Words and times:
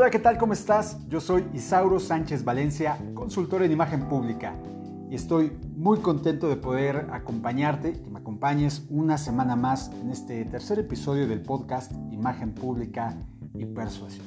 Hola, 0.00 0.10
¿qué 0.10 0.18
tal? 0.18 0.38
¿Cómo 0.38 0.54
estás? 0.54 0.96
Yo 1.08 1.20
soy 1.20 1.44
Isauro 1.52 2.00
Sánchez 2.00 2.42
Valencia, 2.42 2.98
consultor 3.12 3.62
en 3.64 3.70
imagen 3.70 4.08
pública, 4.08 4.54
y 5.10 5.14
estoy 5.14 5.52
muy 5.76 5.98
contento 5.98 6.48
de 6.48 6.56
poder 6.56 7.08
acompañarte, 7.12 8.00
que 8.00 8.08
me 8.08 8.20
acompañes 8.20 8.86
una 8.88 9.18
semana 9.18 9.56
más 9.56 9.90
en 10.00 10.08
este 10.08 10.42
tercer 10.46 10.78
episodio 10.78 11.28
del 11.28 11.42
podcast 11.42 11.92
Imagen 12.12 12.54
Pública 12.54 13.14
y 13.52 13.66
Persuasión. 13.66 14.24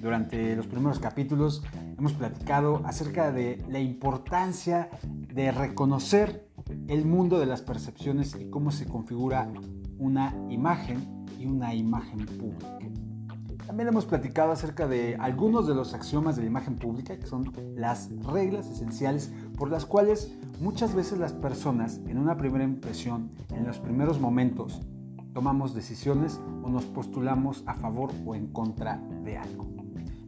Durante 0.00 0.56
los 0.56 0.66
primeros 0.66 0.98
capítulos 0.98 1.62
hemos 1.96 2.14
platicado 2.14 2.82
acerca 2.84 3.30
de 3.30 3.64
la 3.68 3.78
importancia 3.78 4.90
de 5.04 5.52
reconocer 5.52 6.48
el 6.88 7.04
mundo 7.04 7.38
de 7.38 7.46
las 7.46 7.62
percepciones 7.62 8.34
y 8.40 8.50
cómo 8.50 8.72
se 8.72 8.88
configura 8.88 9.52
una 9.98 10.34
imagen 10.50 11.24
y 11.38 11.46
una 11.46 11.76
imagen 11.76 12.26
pública. 12.26 12.91
También 13.66 13.88
hemos 13.88 14.06
platicado 14.06 14.52
acerca 14.52 14.88
de 14.88 15.16
algunos 15.16 15.66
de 15.66 15.74
los 15.74 15.94
axiomas 15.94 16.36
de 16.36 16.42
la 16.42 16.48
imagen 16.48 16.76
pública, 16.76 17.16
que 17.16 17.26
son 17.26 17.52
las 17.76 18.10
reglas 18.26 18.66
esenciales 18.68 19.32
por 19.56 19.70
las 19.70 19.86
cuales 19.86 20.32
muchas 20.60 20.94
veces 20.94 21.18
las 21.18 21.32
personas 21.32 22.00
en 22.06 22.18
una 22.18 22.36
primera 22.36 22.64
impresión, 22.64 23.30
en 23.50 23.66
los 23.66 23.78
primeros 23.78 24.20
momentos, 24.20 24.80
tomamos 25.32 25.74
decisiones 25.74 26.40
o 26.62 26.68
nos 26.68 26.84
postulamos 26.86 27.62
a 27.66 27.74
favor 27.74 28.10
o 28.26 28.34
en 28.34 28.48
contra 28.48 29.00
de 29.24 29.38
algo. 29.38 29.66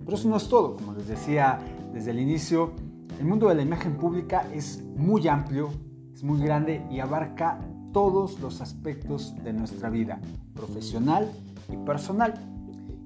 Pero 0.04 0.16
eso 0.16 0.28
no 0.28 0.36
es 0.36 0.48
todo, 0.48 0.76
como 0.76 0.94
les 0.94 1.08
decía 1.08 1.58
desde 1.92 2.12
el 2.12 2.20
inicio, 2.20 2.72
el 3.18 3.26
mundo 3.26 3.48
de 3.48 3.56
la 3.56 3.62
imagen 3.62 3.96
pública 3.96 4.46
es 4.52 4.82
muy 4.96 5.26
amplio, 5.28 5.70
es 6.12 6.22
muy 6.22 6.40
grande 6.40 6.86
y 6.90 7.00
abarca 7.00 7.58
todos 7.92 8.40
los 8.40 8.60
aspectos 8.60 9.34
de 9.44 9.52
nuestra 9.52 9.90
vida, 9.90 10.20
profesional 10.54 11.30
y 11.72 11.76
personal. 11.78 12.53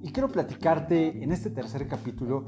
Y 0.01 0.11
quiero 0.11 0.29
platicarte 0.29 1.23
en 1.23 1.31
este 1.31 1.49
tercer 1.49 1.87
capítulo 1.87 2.45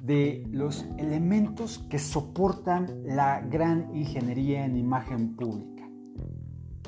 de 0.00 0.44
los 0.50 0.84
elementos 0.96 1.78
que 1.88 1.98
soportan 1.98 3.02
la 3.04 3.40
gran 3.40 3.94
ingeniería 3.94 4.64
en 4.64 4.76
imagen 4.76 5.36
pública. 5.36 5.88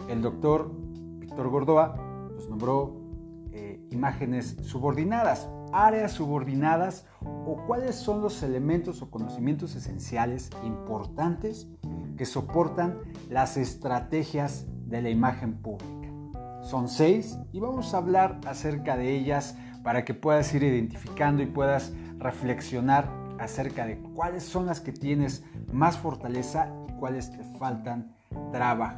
El 0.09 0.21
doctor 0.23 0.73
Víctor 1.19 1.49
Gordoa 1.49 2.29
nos 2.35 2.49
nombró 2.49 3.01
eh, 3.53 3.87
imágenes 3.91 4.57
subordinadas, 4.63 5.49
áreas 5.73 6.13
subordinadas 6.13 7.07
o 7.21 7.65
cuáles 7.67 7.95
son 7.95 8.21
los 8.21 8.43
elementos 8.43 9.03
o 9.03 9.11
conocimientos 9.11 9.77
esenciales 9.77 10.51
importantes 10.65 11.69
que 12.17 12.27
soportan 12.27 12.99
las 13.29 13.57
estrategias 13.57 14.67
de 14.87 15.03
la 15.03 15.11
imagen 15.11 15.55
pública. 15.63 16.01
Son 16.63 16.89
seis 16.89 17.39
y 17.53 17.61
vamos 17.61 17.95
a 17.95 17.99
hablar 17.99 18.41
acerca 18.47 18.97
de 18.97 19.17
ellas 19.17 19.57
para 19.83 20.05
que 20.05 20.15
puedas 20.15 20.53
ir 20.55 20.63
identificando 20.63 21.43
y 21.43 21.47
puedas 21.47 21.93
reflexionar 22.19 23.09
acerca 23.39 23.87
de 23.87 23.99
cuáles 24.15 24.45
son 24.45 24.67
las 24.67 24.81
que 24.81 24.93
tienes 24.93 25.45
más 25.73 25.97
fortaleza 25.97 26.69
y 26.89 26.93
cuáles 26.93 27.31
te 27.31 27.43
faltan 27.59 28.13
trabajo. 28.53 28.97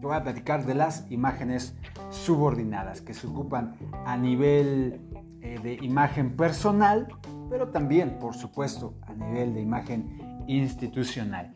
Te 0.00 0.06
voy 0.06 0.16
a 0.16 0.22
platicar 0.22 0.64
de 0.64 0.74
las 0.74 1.10
imágenes 1.10 1.74
subordinadas 2.10 3.00
que 3.00 3.14
se 3.14 3.26
ocupan 3.26 3.74
a 4.06 4.16
nivel 4.16 5.00
eh, 5.40 5.58
de 5.62 5.74
imagen 5.82 6.36
personal, 6.36 7.08
pero 7.50 7.68
también, 7.68 8.18
por 8.18 8.34
supuesto, 8.34 8.94
a 9.02 9.14
nivel 9.14 9.54
de 9.54 9.60
imagen 9.60 10.44
institucional. 10.46 11.54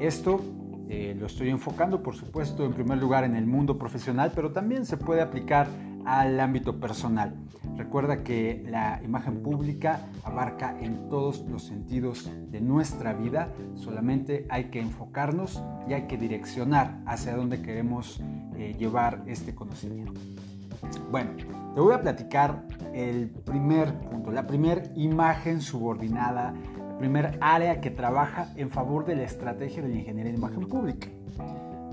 Esto 0.00 0.40
eh, 0.88 1.16
lo 1.18 1.26
estoy 1.26 1.50
enfocando, 1.50 2.02
por 2.02 2.14
supuesto, 2.14 2.64
en 2.64 2.72
primer 2.72 2.98
lugar 2.98 3.24
en 3.24 3.36
el 3.36 3.46
mundo 3.46 3.78
profesional, 3.78 4.32
pero 4.34 4.52
también 4.52 4.84
se 4.84 4.96
puede 4.96 5.22
aplicar 5.22 5.66
al 6.04 6.38
ámbito 6.40 6.80
personal. 6.80 7.34
Recuerda 7.76 8.22
que 8.22 8.64
la 8.68 9.00
imagen 9.02 9.42
pública 9.42 10.00
abarca 10.22 10.76
en 10.80 11.08
todos 11.08 11.44
los 11.48 11.64
sentidos 11.64 12.30
de 12.50 12.60
nuestra 12.60 13.12
vida, 13.12 13.52
solamente 13.74 14.46
hay 14.48 14.64
que 14.64 14.80
enfocarnos 14.80 15.62
y 15.88 15.94
hay 15.94 16.06
que 16.06 16.16
direccionar 16.16 17.00
hacia 17.06 17.36
dónde 17.36 17.62
queremos 17.62 18.22
eh, 18.56 18.76
llevar 18.78 19.22
este 19.26 19.54
conocimiento. 19.54 20.20
Bueno, 21.10 21.30
te 21.74 21.80
voy 21.80 21.94
a 21.94 22.02
platicar 22.02 22.64
el 22.92 23.30
primer 23.30 23.98
punto, 23.98 24.30
la 24.30 24.46
primera 24.46 24.82
imagen 24.94 25.60
subordinada 25.60 26.54
primer 26.98 27.38
área 27.40 27.80
que 27.80 27.90
trabaja 27.90 28.48
en 28.56 28.70
favor 28.70 29.04
de 29.04 29.16
la 29.16 29.24
estrategia 29.24 29.82
de 29.82 29.88
la 29.88 29.94
ingeniería 29.96 30.32
de 30.32 30.38
imagen 30.38 30.66
pública. 30.66 31.08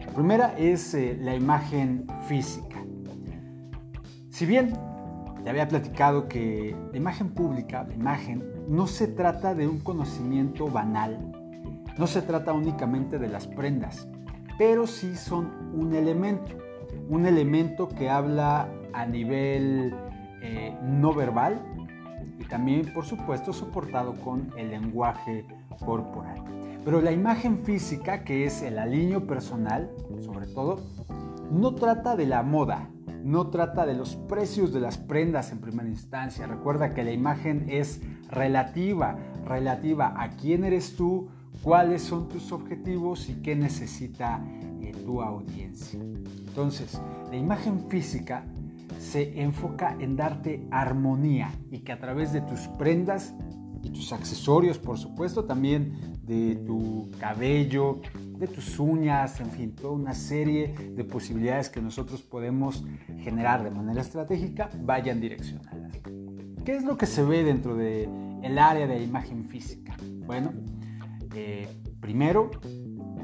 La 0.05 0.13
primera 0.13 0.57
es 0.57 0.93
eh, 0.93 1.17
la 1.19 1.35
imagen 1.35 2.05
física. 2.27 2.80
Si 4.31 4.45
bien 4.45 4.71
te 5.43 5.49
había 5.49 5.67
platicado 5.67 6.29
que 6.29 6.73
la 6.91 6.97
imagen 6.97 7.31
pública, 7.31 7.83
la 7.83 7.93
imagen, 7.93 8.49
no 8.69 8.87
se 8.87 9.07
trata 9.07 9.53
de 9.53 9.67
un 9.67 9.81
conocimiento 9.81 10.67
banal, 10.67 11.33
no 11.97 12.07
se 12.07 12.21
trata 12.21 12.53
únicamente 12.53 13.19
de 13.19 13.27
las 13.27 13.47
prendas, 13.47 14.07
pero 14.57 14.87
sí 14.87 15.17
son 15.17 15.73
un 15.73 15.93
elemento, 15.93 16.53
un 17.09 17.25
elemento 17.25 17.89
que 17.89 18.09
habla 18.09 18.69
a 18.93 19.05
nivel 19.05 19.93
eh, 20.41 20.77
no 20.81 21.13
verbal, 21.13 21.61
también 22.49 22.93
por 22.93 23.03
supuesto 23.03 23.51
soportado 23.51 24.15
con 24.15 24.49
el 24.55 24.69
lenguaje 24.69 25.45
corporal. 25.85 26.41
Pero 26.85 27.01
la 27.01 27.11
imagen 27.11 27.65
física, 27.65 28.23
que 28.23 28.45
es 28.45 28.61
el 28.61 28.79
alineo 28.79 29.27
personal, 29.27 29.91
sobre 30.21 30.47
todo, 30.47 30.79
no 31.51 31.75
trata 31.75 32.15
de 32.15 32.27
la 32.27 32.43
moda, 32.43 32.90
no 33.23 33.49
trata 33.49 33.85
de 33.85 33.93
los 33.93 34.15
precios 34.15 34.73
de 34.73 34.79
las 34.79 34.97
prendas 34.97 35.51
en 35.51 35.59
primera 35.59 35.89
instancia. 35.89 36.47
Recuerda 36.47 36.93
que 36.93 37.03
la 37.03 37.11
imagen 37.11 37.65
es 37.69 38.01
relativa, 38.29 39.17
relativa 39.45 40.13
a 40.21 40.31
quién 40.31 40.63
eres 40.63 40.95
tú, 40.95 41.29
cuáles 41.63 42.01
son 42.01 42.27
tus 42.27 42.51
objetivos 42.51 43.29
y 43.29 43.35
qué 43.35 43.55
necesita 43.55 44.43
eh, 44.81 44.93
tu 45.05 45.21
audiencia. 45.21 45.99
Entonces, 45.99 46.99
la 47.29 47.37
imagen 47.37 47.87
física 47.89 48.45
se 48.99 49.41
enfoca 49.41 49.95
en 49.99 50.15
darte 50.15 50.65
armonía 50.71 51.51
y 51.71 51.79
que 51.79 51.91
a 51.91 51.99
través 51.99 52.33
de 52.33 52.41
tus 52.41 52.61
prendas 52.77 53.33
y 53.83 53.89
tus 53.89 54.13
accesorios, 54.13 54.77
por 54.77 54.97
supuesto, 54.97 55.45
también 55.45 56.19
de 56.23 56.55
tu 56.67 57.09
cabello, 57.19 57.99
de 58.41 58.47
tus 58.47 58.79
uñas, 58.79 59.39
en 59.39 59.51
fin, 59.51 59.75
toda 59.75 59.93
una 59.93 60.15
serie 60.15 60.73
de 60.95 61.03
posibilidades 61.03 61.69
que 61.69 61.79
nosotros 61.79 62.23
podemos 62.23 62.83
generar 63.19 63.63
de 63.63 63.69
manera 63.69 64.01
estratégica 64.01 64.69
vayan 64.81 65.21
direccionadas. 65.21 65.99
¿Qué 66.65 66.75
es 66.75 66.83
lo 66.83 66.97
que 66.97 67.05
se 67.05 67.23
ve 67.23 67.43
dentro 67.43 67.75
del 67.75 68.09
el 68.41 68.57
área 68.57 68.87
de 68.87 69.03
imagen 69.03 69.45
física? 69.45 69.95
Bueno, 70.25 70.53
eh, 71.35 71.67
primero 71.99 72.49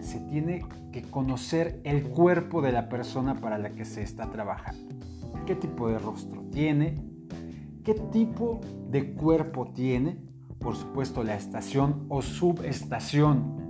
se 0.01 0.19
tiene 0.19 0.63
que 0.91 1.01
conocer 1.01 1.81
el 1.83 2.03
cuerpo 2.03 2.61
de 2.61 2.71
la 2.71 2.87
persona 2.87 3.35
para 3.35 3.57
la 3.57 3.71
que 3.71 3.85
se 3.85 4.03
está 4.03 4.29
trabajando 4.29 4.95
qué 5.47 5.55
tipo 5.55 5.87
de 5.87 5.97
rostro 5.97 6.43
tiene, 6.51 6.95
qué 7.83 7.93
tipo 7.93 8.59
de 8.91 9.13
cuerpo 9.13 9.71
tiene, 9.73 10.17
por 10.59 10.75
supuesto 10.75 11.23
la 11.23 11.35
estación 11.35 12.05
o 12.09 12.21
subestación 12.21 13.66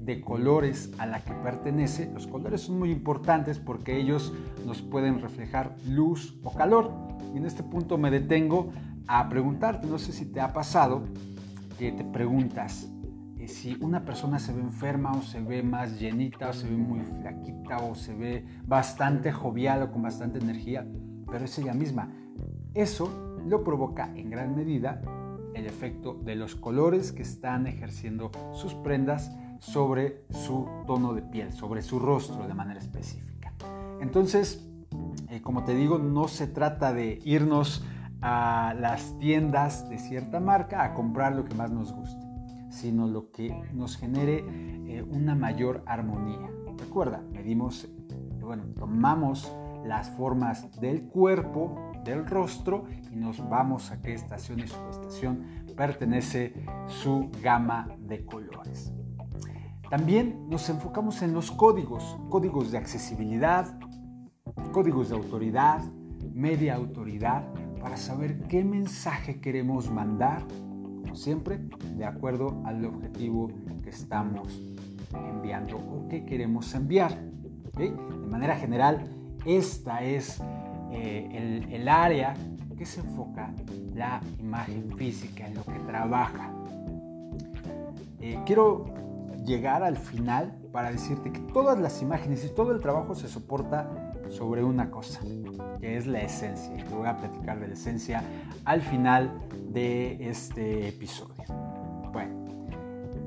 de 0.00 0.20
colores 0.20 0.92
a 0.98 1.06
la 1.06 1.20
que 1.20 1.32
pertenece. 1.32 2.10
Los 2.12 2.26
colores 2.26 2.62
son 2.62 2.78
muy 2.78 2.90
importantes 2.90 3.58
porque 3.58 3.98
ellos 3.98 4.32
nos 4.64 4.82
pueden 4.82 5.20
reflejar 5.20 5.76
luz 5.88 6.38
o 6.42 6.52
calor. 6.52 6.92
Y 7.34 7.38
en 7.38 7.46
este 7.46 7.62
punto 7.62 7.98
me 7.98 8.10
detengo 8.10 8.70
a 9.06 9.28
preguntarte, 9.28 9.86
no 9.86 9.98
sé 9.98 10.12
si 10.12 10.26
te 10.26 10.40
ha 10.40 10.52
pasado, 10.52 11.04
que 11.78 11.92
te 11.92 12.04
preguntas, 12.04 12.90
si 13.48 13.76
una 13.80 14.04
persona 14.04 14.38
se 14.38 14.52
ve 14.52 14.60
enferma 14.60 15.12
o 15.12 15.22
se 15.22 15.40
ve 15.40 15.62
más 15.62 15.98
llenita 15.98 16.50
o 16.50 16.52
se 16.52 16.68
ve 16.68 16.76
muy 16.76 17.00
flaquita 17.00 17.78
o 17.78 17.94
se 17.94 18.14
ve 18.14 18.44
bastante 18.66 19.32
jovial 19.32 19.82
o 19.82 19.92
con 19.92 20.02
bastante 20.02 20.38
energía, 20.38 20.86
pero 21.30 21.44
es 21.44 21.58
ella 21.58 21.74
misma. 21.74 22.10
Eso 22.74 23.36
lo 23.46 23.62
provoca 23.62 24.12
en 24.14 24.30
gran 24.30 24.56
medida 24.56 25.00
el 25.54 25.66
efecto 25.66 26.14
de 26.14 26.36
los 26.36 26.54
colores 26.54 27.12
que 27.12 27.22
están 27.22 27.66
ejerciendo 27.66 28.30
sus 28.52 28.74
prendas 28.74 29.34
sobre 29.60 30.24
su 30.30 30.68
tono 30.86 31.14
de 31.14 31.22
piel, 31.22 31.52
sobre 31.52 31.82
su 31.82 31.98
rostro 31.98 32.46
de 32.46 32.54
manera 32.54 32.80
específica. 32.80 33.52
Entonces, 34.00 34.68
eh, 35.28 35.40
como 35.42 35.64
te 35.64 35.74
digo, 35.74 35.98
no 35.98 36.28
se 36.28 36.46
trata 36.46 36.92
de 36.92 37.20
irnos 37.24 37.84
a 38.22 38.74
las 38.78 39.18
tiendas 39.18 39.88
de 39.88 39.98
cierta 39.98 40.40
marca 40.40 40.84
a 40.84 40.94
comprar 40.94 41.34
lo 41.34 41.44
que 41.44 41.54
más 41.54 41.70
nos 41.70 41.92
guste 41.92 42.26
sino 42.76 43.06
lo 43.06 43.30
que 43.30 43.54
nos 43.72 43.96
genere 43.96 44.44
eh, 44.86 45.02
una 45.02 45.34
mayor 45.34 45.82
armonía. 45.86 46.50
Recuerda, 46.78 47.22
medimos, 47.32 47.88
bueno, 48.40 48.64
tomamos 48.78 49.50
las 49.84 50.10
formas 50.10 50.70
del 50.80 51.04
cuerpo, 51.04 51.92
del 52.04 52.26
rostro 52.26 52.84
y 53.10 53.16
nos 53.16 53.48
vamos 53.48 53.90
a 53.90 54.02
qué 54.02 54.12
estación 54.12 54.60
y 54.60 54.68
subestación 54.68 55.64
pertenece 55.76 56.54
su 56.86 57.30
gama 57.42 57.88
de 57.98 58.24
colores. 58.24 58.92
También 59.90 60.48
nos 60.48 60.68
enfocamos 60.68 61.22
en 61.22 61.32
los 61.32 61.52
códigos, 61.52 62.18
códigos 62.28 62.72
de 62.72 62.78
accesibilidad, 62.78 63.78
códigos 64.72 65.10
de 65.10 65.14
autoridad, 65.14 65.80
media 66.34 66.74
autoridad, 66.74 67.46
para 67.80 67.96
saber 67.96 68.40
qué 68.48 68.64
mensaje 68.64 69.40
queremos 69.40 69.88
mandar, 69.90 70.42
como 70.48 71.14
siempre, 71.14 71.60
de 71.96 72.04
acuerdo 72.04 72.60
al 72.64 72.84
objetivo 72.84 73.48
que 73.84 73.90
estamos 73.90 74.60
enviando 75.14 75.76
o 75.76 76.08
que 76.08 76.24
queremos 76.24 76.74
enviar. 76.74 77.16
De 77.76 77.90
manera 77.90 78.56
general, 78.56 79.08
esta 79.44 80.02
es 80.02 80.42
eh, 80.90 81.68
el, 81.70 81.88
área 81.88 82.34
que 82.76 82.84
se 82.84 83.00
enfoca 83.00 83.54
la 83.94 84.20
imagen 84.40 84.90
física, 84.96 85.46
en 85.46 85.54
lo 85.54 85.64
que 85.64 85.78
trabaja. 85.86 86.52
Eh, 88.20 88.40
quiero 88.44 89.05
llegar 89.46 89.82
al 89.82 89.96
final 89.96 90.58
para 90.72 90.90
decirte 90.90 91.32
que 91.32 91.40
todas 91.40 91.78
las 91.78 92.02
imágenes 92.02 92.44
y 92.44 92.48
todo 92.54 92.72
el 92.72 92.80
trabajo 92.80 93.14
se 93.14 93.28
soporta 93.28 94.12
sobre 94.28 94.64
una 94.64 94.90
cosa, 94.90 95.20
que 95.80 95.96
es 95.96 96.06
la 96.06 96.20
esencia. 96.20 96.74
Y 96.76 96.82
te 96.82 96.94
voy 96.94 97.06
a 97.06 97.16
platicar 97.16 97.60
de 97.60 97.68
la 97.68 97.74
esencia 97.74 98.22
al 98.64 98.82
final 98.82 99.40
de 99.70 100.28
este 100.28 100.88
episodio. 100.88 101.44
Bueno, 102.12 102.66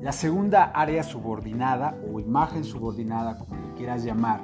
la 0.02 0.12
segunda 0.12 0.64
área 0.64 1.02
subordinada 1.02 1.96
o 2.12 2.20
imagen 2.20 2.64
subordinada, 2.64 3.38
como 3.38 3.56
le 3.56 3.74
quieras 3.74 4.04
llamar, 4.04 4.40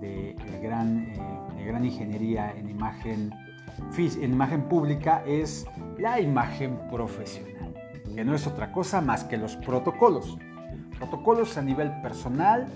de, 0.00 0.34
gran, 0.62 1.12
eh, 1.12 1.64
gran 1.66 1.84
ingeniería 1.84 2.52
en 2.52 2.70
imagen, 2.70 3.30
en 3.96 4.32
imagen 4.32 4.62
pública 4.62 5.22
es 5.26 5.66
la 5.98 6.18
imagen 6.20 6.78
profesional, 6.90 7.74
que 8.14 8.24
no 8.24 8.34
es 8.34 8.46
otra 8.46 8.72
cosa 8.72 9.02
más 9.02 9.24
que 9.24 9.36
los 9.36 9.56
protocolos 9.56 10.38
Protocolos 11.00 11.56
a 11.56 11.62
nivel 11.62 11.90
personal, 12.02 12.68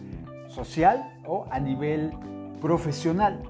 social 0.48 1.20
o 1.26 1.46
a 1.50 1.60
nivel 1.60 2.10
profesional. 2.58 3.42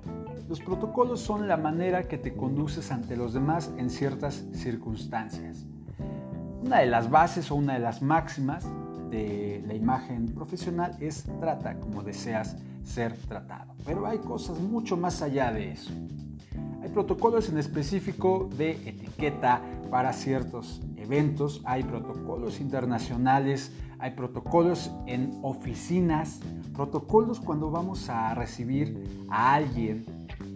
Los 0.49 0.61
protocolos 0.61 1.21
son 1.21 1.47
la 1.47 1.57
manera 1.57 2.09
que 2.09 2.19
te 2.19 2.35
conduces 2.35 2.91
ante 2.91 3.17
los 3.17 3.33
demás 3.33 3.71
en 3.79 3.89
ciertas 3.89 4.45
circunstancias. 4.53 5.65
Una 6.61 6.81
de 6.81 6.87
las 6.87 7.09
bases 7.09 7.53
o 7.53 7.55
una 7.55 7.75
de 7.75 7.79
las 7.79 8.03
máximas 8.03 8.67
de 9.11 9.63
la 9.65 9.75
imagen 9.75 10.27
profesional 10.27 10.97
es 10.99 11.23
trata 11.39 11.79
como 11.79 12.03
deseas 12.03 12.57
ser 12.83 13.17
tratado. 13.17 13.75
Pero 13.87 14.07
hay 14.07 14.19
cosas 14.19 14.59
mucho 14.59 14.97
más 14.97 15.23
allá 15.23 15.53
de 15.53 15.71
eso. 15.71 15.93
Hay 16.83 16.89
protocolos 16.91 17.49
en 17.49 17.59
específico 17.59 18.51
de 18.57 18.73
etiqueta 18.73 19.63
para 19.89 20.13
ciertos 20.13 20.83
eventos, 20.97 21.63
hay 21.65 21.85
protocolos 21.85 22.61
internacionales 22.61 23.71
hay 23.99 24.13
protocolos 24.13 24.93
en 25.07 25.39
oficinas, 25.43 26.41
protocolos 26.73 27.41
cuando 27.41 27.71
vamos 27.71 28.09
a 28.09 28.35
recibir 28.35 29.27
a 29.31 29.55
alguien 29.55 30.05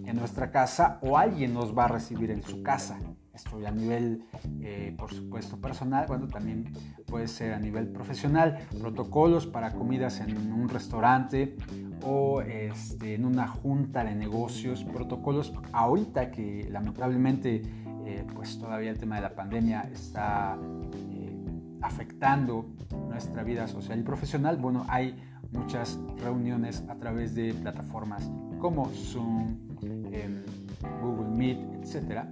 en 0.04 0.16
nuestra 0.16 0.50
casa 0.50 0.98
o 1.02 1.18
alguien 1.18 1.54
nos 1.54 1.76
va 1.76 1.84
a 1.84 1.88
recibir 1.88 2.30
en 2.30 2.42
su 2.42 2.62
casa. 2.62 2.98
Esto 3.38 3.60
a 3.64 3.70
nivel, 3.70 4.24
eh, 4.62 4.92
por 4.98 5.14
supuesto, 5.14 5.60
personal, 5.60 6.06
bueno, 6.08 6.26
también 6.26 6.72
puede 7.06 7.28
ser 7.28 7.52
a 7.52 7.60
nivel 7.60 7.86
profesional. 7.86 8.58
Protocolos 8.80 9.46
para 9.46 9.74
comidas 9.74 10.18
en 10.18 10.52
un 10.52 10.68
restaurante 10.68 11.54
o 12.02 12.42
este, 12.42 13.14
en 13.14 13.24
una 13.24 13.46
junta 13.46 14.02
de 14.02 14.16
negocios. 14.16 14.82
Protocolos 14.82 15.52
ahorita 15.72 16.32
que 16.32 16.66
lamentablemente, 16.68 17.62
eh, 18.06 18.26
pues 18.34 18.58
todavía 18.58 18.90
el 18.90 18.98
tema 18.98 19.16
de 19.16 19.22
la 19.22 19.34
pandemia 19.36 19.88
está 19.92 20.58
afectando 21.82 22.66
nuestra 23.08 23.42
vida 23.42 23.68
social 23.68 23.98
y 23.98 24.02
profesional, 24.02 24.56
bueno, 24.56 24.84
hay 24.88 25.16
muchas 25.52 25.98
reuniones 26.18 26.84
a 26.88 26.96
través 26.96 27.34
de 27.34 27.54
plataformas 27.54 28.30
como 28.58 28.86
Zoom, 28.90 29.56
em, 30.12 30.42
Google 31.02 31.30
Meet, 31.30 31.58
etc. 31.82 32.24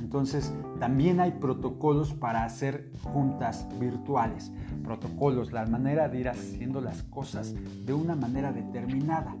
Entonces, 0.00 0.52
también 0.78 1.20
hay 1.20 1.32
protocolos 1.32 2.12
para 2.12 2.44
hacer 2.44 2.92
juntas 3.02 3.66
virtuales. 3.80 4.52
Protocolos, 4.82 5.52
la 5.52 5.66
manera 5.66 6.08
de 6.08 6.20
ir 6.20 6.28
haciendo 6.28 6.80
las 6.80 7.02
cosas 7.04 7.54
de 7.86 7.94
una 7.94 8.14
manera 8.14 8.52
determinada. 8.52 9.34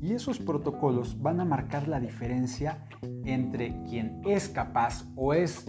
Y 0.00 0.12
esos 0.12 0.38
protocolos 0.38 1.20
van 1.22 1.40
a 1.40 1.44
marcar 1.44 1.88
la 1.88 2.00
diferencia 2.00 2.84
entre 3.24 3.82
quien 3.84 4.20
es 4.24 4.48
capaz 4.48 5.04
o 5.16 5.32
es 5.32 5.66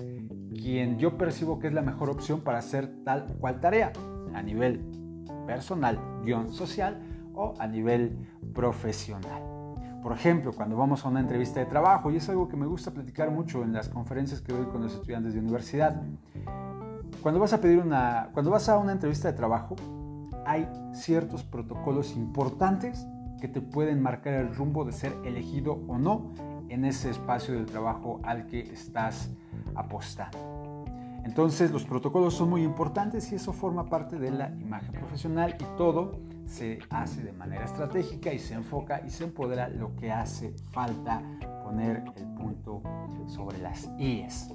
quien 0.53 0.97
yo 0.97 1.17
percibo 1.17 1.59
que 1.59 1.67
es 1.67 1.73
la 1.73 1.81
mejor 1.81 2.09
opción 2.09 2.41
para 2.41 2.59
hacer 2.59 3.03
tal 3.03 3.25
cual 3.39 3.59
tarea 3.59 3.91
a 4.33 4.41
nivel 4.41 4.81
personal, 5.45 5.99
guion 6.23 6.51
social 6.51 6.99
o 7.33 7.53
a 7.59 7.67
nivel 7.67 8.17
profesional. 8.53 9.41
Por 10.01 10.11
ejemplo, 10.11 10.51
cuando 10.51 10.75
vamos 10.75 11.05
a 11.05 11.09
una 11.09 11.21
entrevista 11.21 11.59
de 11.61 11.65
trabajo, 11.65 12.11
y 12.11 12.17
es 12.17 12.27
algo 12.27 12.49
que 12.49 12.57
me 12.57 12.65
gusta 12.65 12.91
platicar 12.91 13.31
mucho 13.31 13.63
en 13.63 13.71
las 13.71 13.87
conferencias 13.87 14.41
que 14.41 14.51
doy 14.51 14.65
con 14.65 14.81
los 14.81 14.93
estudiantes 14.93 15.33
de 15.33 15.39
universidad, 15.39 16.01
cuando 17.21 17.39
vas 17.39 17.53
a 17.53 17.61
pedir 17.61 17.79
una, 17.79 18.29
cuando 18.33 18.51
vas 18.51 18.67
a 18.67 18.77
una 18.77 18.91
entrevista 18.91 19.31
de 19.31 19.37
trabajo, 19.37 19.77
hay 20.45 20.67
ciertos 20.91 21.43
protocolos 21.43 22.17
importantes 22.17 23.07
que 23.39 23.47
te 23.47 23.61
pueden 23.61 24.01
marcar 24.01 24.33
el 24.33 24.53
rumbo 24.53 24.83
de 24.83 24.91
ser 24.91 25.15
elegido 25.23 25.79
o 25.87 25.97
no 25.97 26.33
en 26.73 26.85
ese 26.85 27.11
espacio 27.11 27.53
de 27.53 27.65
trabajo 27.65 28.19
al 28.23 28.47
que 28.47 28.59
estás 28.59 29.29
apostando. 29.75 30.85
Entonces 31.23 31.71
los 31.71 31.85
protocolos 31.85 32.33
son 32.33 32.49
muy 32.49 32.63
importantes 32.63 33.31
y 33.31 33.35
eso 33.35 33.53
forma 33.53 33.85
parte 33.85 34.17
de 34.17 34.31
la 34.31 34.49
imagen 34.49 34.91
profesional 34.91 35.55
y 35.59 35.77
todo 35.77 36.19
se 36.45 36.79
hace 36.89 37.23
de 37.23 37.31
manera 37.31 37.63
estratégica 37.63 38.33
y 38.33 38.39
se 38.39 38.55
enfoca 38.55 39.01
y 39.05 39.09
se 39.09 39.23
empodera 39.23 39.69
lo 39.69 39.95
que 39.95 40.11
hace 40.11 40.53
falta 40.71 41.21
poner 41.63 42.03
el 42.17 42.27
punto 42.33 42.81
sobre 43.27 43.59
las 43.59 43.89
IES. 43.97 44.49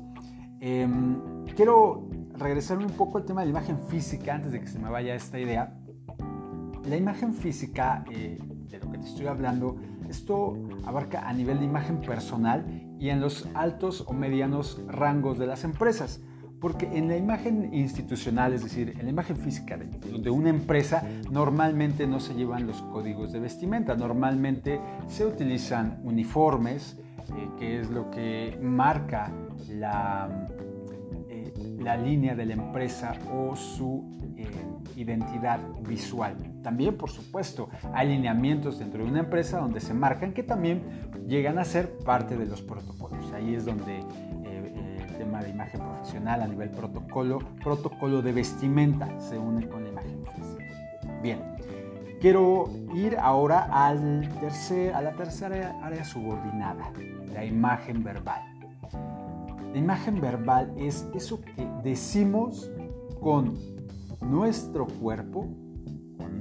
Em, 0.61 1.45
quiero 1.57 2.09
regresarme 2.37 2.85
un 2.85 2.93
poco 2.93 3.19
al 3.19 3.25
tema 3.25 3.41
de 3.41 3.47
la 3.47 3.51
imagen 3.53 3.79
física 3.79 4.35
antes 4.35 4.53
de 4.53 4.61
que 4.61 4.67
se 4.67 4.79
me 4.79 4.91
vaya 4.91 5.15
esta 5.15 5.39
idea. 5.39 5.73
La 6.85 6.97
imagen 6.97 7.33
física, 7.33 8.05
eh, 8.11 8.39
de 8.69 8.79
lo 8.79 8.91
que 8.91 8.99
te 8.99 9.07
estoy 9.07 9.27
hablando, 9.27 9.77
esto 10.09 10.57
abarca 10.85 11.29
a 11.29 11.33
nivel 11.33 11.59
de 11.59 11.65
imagen 11.65 12.01
personal 12.01 12.65
y 12.99 13.11
en 13.11 13.21
los 13.21 13.49
altos 13.55 14.05
o 14.07 14.13
medianos 14.13 14.81
rangos 14.89 15.39
de 15.39 15.47
las 15.47 15.65
empresas. 15.65 16.21
Porque 16.61 16.87
en 16.87 17.07
la 17.07 17.17
imagen 17.17 17.73
institucional, 17.73 18.53
es 18.53 18.65
decir, 18.65 18.95
en 18.99 19.05
la 19.05 19.11
imagen 19.11 19.37
física 19.37 19.77
de, 19.77 20.31
una 20.31 20.51
empresa, 20.51 21.05
normalmente 21.31 22.07
no 22.07 22.19
se 22.19 22.35
llevan 22.35 22.67
los 22.67 22.83
códigos 22.83 23.33
de 23.33 23.39
vestimenta, 23.39 23.95
normalmente 23.95 24.81
se 25.07 25.25
utilizan 25.25 26.01
uniformes, 26.03 26.99
eh, 27.29 27.49
que 27.59 27.81
es 27.81 27.91
lo 27.91 28.11
que 28.11 28.59
marca 28.61 29.33
la, 29.69 30.49
eh, 31.29 31.53
la 31.79 31.97
línea 31.97 32.35
de 32.35 32.47
la 32.47 32.55
empresa 32.55 33.13
o 33.33 33.55
su 33.55 34.19
eh, 34.37 34.51
identidad 34.97 35.61
visual. 35.89 36.35
También, 36.69 36.99
por 36.99 37.09
supuesto, 37.09 37.71
hay 37.95 38.09
lineamientos 38.09 38.79
dentro 38.79 39.03
de 39.03 39.09
una 39.09 39.21
empresa 39.21 39.59
donde 39.59 39.81
se 39.81 39.95
marcan 39.95 40.35
que 40.35 40.43
también 40.43 40.83
llegan 41.27 41.59
a 41.59 41.65
ser 41.65 41.97
parte 42.05 42.37
de 42.37 42.45
los 42.45 42.61
protocolos. 42.61 43.33
Ahí 43.33 43.55
es 43.55 43.65
donde 43.65 44.01
eh, 44.45 44.99
el 45.09 45.17
tema 45.17 45.41
de 45.41 45.49
imagen 45.49 45.81
profesional 45.81 46.43
a 46.43 46.47
nivel 46.47 46.69
protocolo, 46.69 47.39
protocolo 47.65 48.21
de 48.21 48.33
vestimenta 48.33 49.09
se 49.19 49.39
une 49.39 49.67
con 49.67 49.83
la 49.83 49.89
imagen 49.89 50.23
física. 50.37 51.19
Bien, 51.23 51.41
quiero 52.21 52.69
ir 52.95 53.17
ahora 53.17 53.67
al 53.73 54.29
tercer, 54.39 54.93
a 54.93 55.01
la 55.01 55.15
tercera 55.15 55.75
área 55.83 56.05
subordinada, 56.05 56.93
la 57.33 57.47
imagen 57.47 58.05
verbal. 58.05 58.43
La 59.73 59.79
imagen 59.79 60.21
verbal 60.21 60.71
es 60.77 61.09
eso 61.15 61.41
que 61.41 61.67
decimos 61.83 62.71
con 63.23 63.55
nuestro 64.21 64.87
cuerpo, 64.87 65.49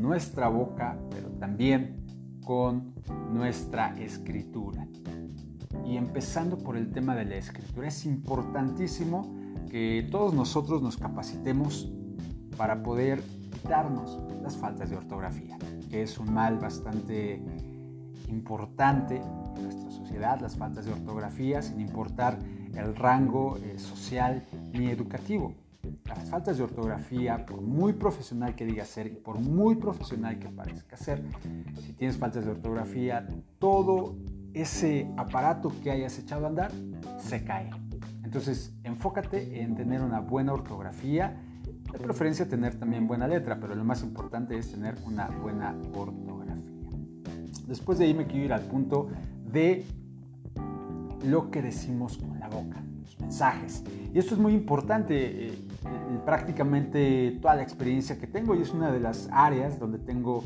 nuestra 0.08 0.48
boca, 0.48 0.98
pero 1.10 1.30
también 1.32 2.06
con 2.46 2.94
nuestra 3.34 3.94
escritura. 4.00 4.88
Y 5.86 5.98
empezando 5.98 6.58
por 6.58 6.78
el 6.78 6.92
tema 6.92 7.14
de 7.14 7.26
la 7.26 7.36
escritura, 7.36 7.90
es 7.90 8.06
importantísimo 8.06 9.36
que 9.70 10.08
todos 10.10 10.34
nosotros 10.34 10.82
nos 10.82 10.96
capacitemos 10.96 11.92
para 12.56 12.82
poder 12.84 13.22
quitarnos 13.52 14.18
las 14.42 14.56
faltas 14.56 14.90
de 14.90 14.96
ortografía, 14.96 15.58
que 15.90 16.04
es 16.04 16.18
un 16.18 16.34
mal 16.34 16.58
bastante 16.58 17.44
importante 18.30 19.18
en 19.18 19.64
nuestra 19.64 19.92
sociedad, 19.92 20.40
las 20.40 20.56
faltas 20.56 20.86
de 20.86 20.94
ortografía, 20.94 21.62
sin 21.62 21.82
importar 21.82 22.40
el 22.74 22.96
rango 22.96 23.58
eh, 23.58 23.78
social 23.78 24.42
ni 24.72 24.88
educativo 24.88 25.54
las 26.06 26.30
faltas 26.30 26.58
de 26.58 26.64
ortografía, 26.64 27.46
por 27.46 27.62
muy 27.62 27.94
profesional 27.94 28.56
que 28.56 28.66
diga 28.66 28.86
ser 28.86 29.08
y 29.08 29.16
por 29.16 29.40
muy 29.40 29.76
profesional 29.76 30.40
que 30.40 30.50
parezca 30.50 30.98
ser, 30.98 31.24
si 31.82 31.94
tienes 31.94 32.18
faltas 32.18 32.46
de 32.46 32.52
ortografía, 32.52 33.28
todo 33.60 34.16
ese 34.54 35.08
aparato 35.18 35.72
que 35.84 35.92
hayas 35.92 36.18
echado 36.20 36.46
a 36.46 36.50
andar 36.50 36.72
se 37.20 37.44
cae. 37.44 37.70
Entonces, 38.24 38.74
enfócate 38.84 39.62
en 39.62 39.76
tener 39.76 40.02
una 40.02 40.20
buena 40.20 40.54
ortografía, 40.54 41.42
de 41.92 42.00
preferencia 42.00 42.48
tener 42.48 42.76
también 42.76 43.08
buena 43.08 43.28
letra, 43.28 43.60
pero 43.60 43.76
lo 43.76 43.84
más 43.84 44.04
importante 44.04 44.58
es 44.58 44.72
tener 44.72 44.96
una 45.06 45.28
buena 45.28 45.76
ortografía. 45.94 46.38
Después 47.68 48.00
de 48.00 48.06
ahí 48.06 48.14
me 48.14 48.28
quiero 48.28 48.46
ir 48.46 48.54
al 48.54 48.64
punto 48.64 49.10
de 49.52 49.86
lo 51.26 51.50
que 51.52 51.62
decimos 51.62 52.18
con 52.18 52.40
la 52.40 52.48
boca 52.48 52.82
mensajes. 53.20 53.84
Y 54.18 54.20
esto 54.20 54.34
es 54.34 54.42
muy 54.42 54.54
importante, 54.56 55.46
eh, 55.46 55.54
prácticamente 56.26 57.38
toda 57.40 57.54
la 57.54 57.62
experiencia 57.62 58.18
que 58.18 58.26
tengo 58.26 58.56
y 58.56 58.64
es 58.64 58.72
una 58.72 58.92
de 58.92 59.00
las 59.00 59.30
áreas 59.32 59.80
donde 59.80 60.00
tengo 60.00 60.44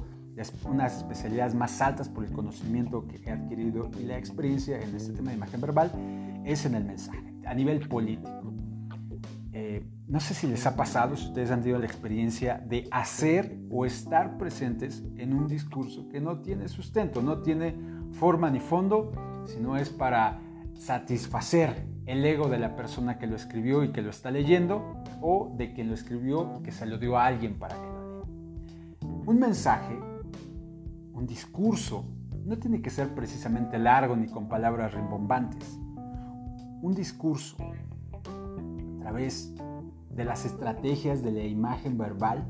unas 0.66 0.98
especialidades 0.98 1.56
más 1.56 1.80
altas 1.80 2.10
por 2.10 2.26
el 2.26 2.34
conocimiento 2.34 3.08
que 3.08 3.22
he 3.24 3.32
adquirido 3.32 3.90
y 3.98 4.04
la 4.04 4.18
experiencia 4.18 4.78
en 4.78 4.94
este 4.94 5.14
tema 5.14 5.32
de 5.32 5.38
imagen 5.38 5.62
verbal 5.62 5.90
es 6.44 6.66
en 6.66 6.76
el 6.76 6.84
mensaje, 6.84 7.34
a 7.46 7.54
nivel 7.54 7.88
político. 7.88 8.54
Eh, 9.54 9.86
no 10.06 10.20
sé 10.20 10.34
si 10.34 10.48
les 10.48 10.66
ha 10.66 10.76
pasado, 10.76 11.16
si 11.16 11.28
ustedes 11.28 11.50
han 11.50 11.62
tenido 11.62 11.80
la 11.80 11.86
experiencia 11.86 12.62
de 12.68 12.90
hacer 12.92 13.58
o 13.70 13.86
estar 13.86 14.38
presentes 14.38 15.02
en 15.16 15.34
un 15.34 15.48
discurso 15.48 16.10
que 16.10 16.20
no 16.20 16.42
tiene 16.42 16.68
sustento, 16.68 17.22
no 17.22 17.38
tiene 17.38 17.74
forma 18.12 18.50
ni 18.50 18.60
fondo, 18.60 19.14
sino 19.46 19.78
es 19.78 19.90
para 19.90 20.42
satisfacer 20.74 21.90
el 22.06 22.26
ego 22.26 22.50
de 22.50 22.60
la 22.60 22.76
persona 22.76 23.18
que 23.18 23.28
lo 23.28 23.36
escribió 23.36 23.84
y 23.84 23.92
que 23.92 24.02
lo 24.02 24.10
está 24.10 24.32
leyendo 24.32 24.96
o 25.22 25.54
de 25.56 25.74
quien 25.74 25.88
lo 25.88 25.94
escribió 25.94 26.60
y 26.60 26.64
que 26.64 26.72
se 26.72 26.86
lo 26.86 26.98
dio 26.98 27.18
a 27.18 27.26
alguien 27.26 27.60
para 27.60 27.76
que 27.76 27.88
lo 27.88 27.94
lea. 27.94 28.26
Un 29.26 29.40
mensaje, 29.40 29.98
un 31.14 31.26
discurso, 31.28 32.06
no 32.46 32.58
tiene 32.58 32.82
que 32.82 32.90
ser 32.90 33.14
precisamente 33.14 33.78
largo 33.78 34.16
ni 34.16 34.28
con 34.28 34.50
palabras 34.50 34.94
rimbombantes. 34.94 35.80
Un 36.82 36.94
discurso 36.96 37.58
a 37.60 39.02
través 39.02 39.54
de 40.10 40.26
las 40.26 40.46
estrategias 40.46 41.22
de 41.22 41.32
la 41.32 41.44
imagen 41.44 41.98
verbal 41.98 42.46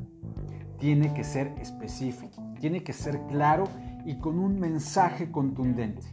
tiene 0.80 1.14
que 1.14 1.24
ser 1.24 1.54
específico, 1.60 2.42
tiene 2.60 2.84
que 2.84 2.94
ser 2.94 3.20
claro 3.28 3.66
y 4.06 4.16
con 4.16 4.40
un 4.40 4.60
mensaje 4.60 5.30
contundente. 5.30 6.08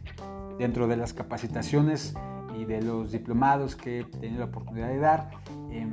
Dentro 0.59 0.87
de 0.87 0.97
las 0.97 1.13
capacitaciones 1.13 2.13
y 2.59 2.65
de 2.65 2.81
los 2.81 3.11
diplomados 3.11 3.75
que 3.75 4.01
he 4.01 4.03
tenido 4.03 4.39
la 4.39 4.45
oportunidad 4.45 4.89
de 4.89 4.97
dar, 4.97 5.31
eh, 5.71 5.87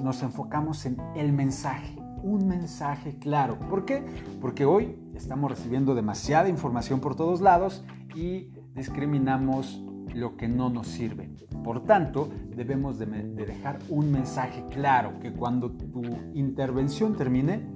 nos 0.00 0.22
enfocamos 0.22 0.86
en 0.86 0.96
el 1.16 1.32
mensaje, 1.32 1.96
un 2.22 2.46
mensaje 2.46 3.18
claro. 3.18 3.58
¿Por 3.68 3.84
qué? 3.84 4.04
Porque 4.40 4.64
hoy 4.64 4.96
estamos 5.14 5.50
recibiendo 5.50 5.94
demasiada 5.94 6.48
información 6.48 7.00
por 7.00 7.16
todos 7.16 7.40
lados 7.40 7.84
y 8.14 8.50
discriminamos 8.74 9.84
lo 10.14 10.36
que 10.36 10.46
no 10.46 10.70
nos 10.70 10.86
sirve. 10.86 11.30
Por 11.64 11.82
tanto, 11.82 12.28
debemos 12.54 12.98
de, 12.98 13.06
de 13.06 13.46
dejar 13.46 13.78
un 13.88 14.12
mensaje 14.12 14.64
claro, 14.70 15.18
que 15.20 15.32
cuando 15.32 15.72
tu 15.72 16.02
intervención 16.34 17.16
termine, 17.16 17.66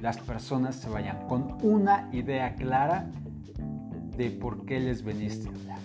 las 0.00 0.18
personas 0.18 0.76
se 0.76 0.88
vayan 0.88 1.26
con 1.26 1.56
una 1.62 2.08
idea 2.12 2.54
clara 2.54 3.10
de 4.16 4.30
por 4.30 4.64
qué 4.64 4.78
les 4.78 5.02
veniste 5.02 5.48
a 5.48 5.52
hablar. 5.52 5.78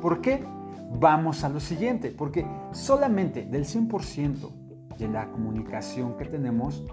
¿Por 0.00 0.20
qué? 0.20 0.44
Vamos 0.90 1.44
a 1.44 1.48
lo 1.48 1.60
siguiente, 1.60 2.10
porque 2.10 2.46
solamente 2.72 3.44
del 3.44 3.64
100% 3.64 4.96
de 4.98 5.08
la 5.08 5.30
comunicación 5.30 6.16
que 6.16 6.24
tenemos, 6.24 6.84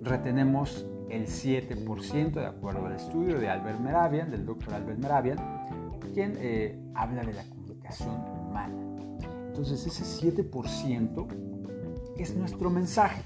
retenemos 0.00 0.86
el 1.08 1.26
7%, 1.26 2.32
de 2.32 2.46
acuerdo 2.46 2.86
al 2.86 2.94
estudio 2.94 3.38
de 3.38 3.48
Albert 3.48 3.80
Meravian, 3.80 4.30
del 4.30 4.46
doctor 4.46 4.74
Albert 4.74 4.98
Meravian, 4.98 5.38
quien 6.14 6.36
eh, 6.38 6.78
habla 6.94 7.22
de 7.22 7.32
la 7.32 7.44
comunicación 7.44 8.16
humana. 8.48 8.74
Entonces 9.48 9.86
ese 9.86 10.04
7% 10.26 11.26
es 12.16 12.34
nuestro 12.36 12.70
mensaje. 12.70 13.22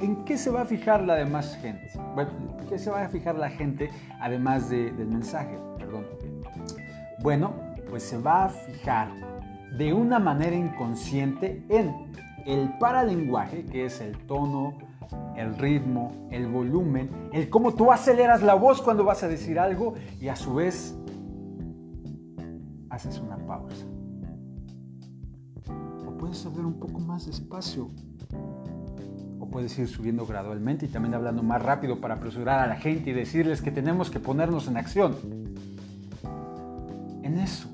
¿En 0.00 0.24
qué 0.24 0.36
se 0.36 0.50
va 0.50 0.62
a 0.62 0.64
fijar 0.64 1.04
la 1.04 1.14
demás 1.14 1.56
gente? 1.60 1.88
¿Qué 2.68 2.78
se 2.78 2.90
va 2.90 3.04
a 3.04 3.08
fijar 3.08 3.36
la 3.36 3.50
gente 3.50 3.90
además 4.20 4.68
del 4.70 5.06
mensaje? 5.06 5.58
Perdón. 5.78 6.06
Bueno, 7.20 7.54
pues 7.94 8.02
se 8.02 8.18
va 8.18 8.46
a 8.46 8.48
fijar 8.48 9.08
de 9.78 9.92
una 9.92 10.18
manera 10.18 10.56
inconsciente 10.56 11.64
en 11.68 11.94
el 12.44 12.76
paralenguaje, 12.80 13.64
que 13.66 13.84
es 13.84 14.00
el 14.00 14.18
tono, 14.26 14.76
el 15.36 15.56
ritmo, 15.56 16.26
el 16.32 16.48
volumen, 16.48 17.08
el 17.32 17.48
cómo 17.48 17.72
tú 17.72 17.92
aceleras 17.92 18.42
la 18.42 18.54
voz 18.54 18.82
cuando 18.82 19.04
vas 19.04 19.22
a 19.22 19.28
decir 19.28 19.60
algo 19.60 19.94
y 20.20 20.26
a 20.26 20.34
su 20.34 20.54
vez 20.54 20.98
haces 22.90 23.20
una 23.20 23.36
pausa. 23.46 23.86
O 26.04 26.18
puedes 26.18 26.44
hablar 26.46 26.66
un 26.66 26.80
poco 26.80 26.98
más 26.98 27.26
despacio. 27.26 27.90
O 29.38 29.48
puedes 29.48 29.78
ir 29.78 29.86
subiendo 29.86 30.26
gradualmente 30.26 30.86
y 30.86 30.88
también 30.88 31.14
hablando 31.14 31.44
más 31.44 31.62
rápido 31.62 32.00
para 32.00 32.14
apresurar 32.14 32.58
a 32.58 32.66
la 32.66 32.74
gente 32.74 33.10
y 33.10 33.12
decirles 33.12 33.62
que 33.62 33.70
tenemos 33.70 34.10
que 34.10 34.18
ponernos 34.18 34.66
en 34.66 34.78
acción. 34.78 35.14
En 37.22 37.38
eso. 37.38 37.68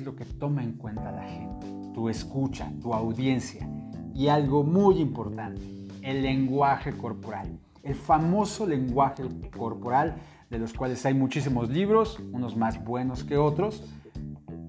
Es 0.00 0.06
lo 0.06 0.16
que 0.16 0.24
toma 0.24 0.62
en 0.62 0.72
cuenta 0.72 1.12
la 1.12 1.24
gente 1.24 1.66
tu 1.92 2.08
escucha, 2.08 2.72
tu 2.80 2.94
audiencia. 2.94 3.68
Y 4.14 4.28
algo 4.28 4.64
muy 4.64 4.96
importante, 4.98 5.60
el 6.00 6.22
lenguaje 6.22 6.96
corporal. 6.96 7.58
El 7.82 7.94
famoso 7.94 8.66
lenguaje 8.66 9.24
corporal, 9.54 10.16
de 10.48 10.58
los 10.58 10.72
cuales 10.72 11.04
hay 11.04 11.12
muchísimos 11.12 11.68
libros, 11.68 12.18
unos 12.32 12.56
más 12.56 12.82
buenos 12.82 13.24
que 13.24 13.36
otros, 13.36 13.84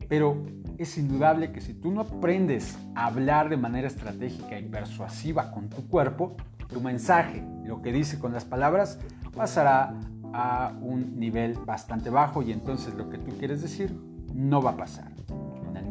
pero 0.10 0.44
es 0.78 0.98
indudable 0.98 1.54
que 1.54 1.62
si 1.62 1.76
tú 1.76 1.92
no 1.92 2.02
aprendes 2.02 2.78
a 2.94 3.06
hablar 3.06 3.48
de 3.48 3.56
manera 3.56 3.88
estratégica 3.88 4.60
y 4.60 4.64
persuasiva 4.64 5.50
con 5.52 5.70
tu 5.70 5.88
cuerpo, 5.88 6.36
tu 6.68 6.82
mensaje, 6.82 7.42
lo 7.64 7.82
que 7.82 7.94
dice 7.94 8.20
con 8.20 8.34
las 8.34 8.44
palabras, 8.44 9.00
pasará 9.34 9.98
a 10.34 10.74
un 10.82 11.18
nivel 11.18 11.54
bastante 11.54 12.10
bajo 12.10 12.42
y 12.42 12.52
entonces 12.52 12.96
lo 12.96 13.10
que 13.10 13.18
tú 13.18 13.32
quieres 13.38 13.62
decir 13.62 14.11
no 14.34 14.62
va 14.62 14.72
a 14.72 14.78
pasar 14.78 15.12